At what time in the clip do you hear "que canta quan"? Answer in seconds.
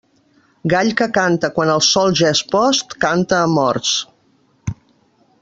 1.01-1.73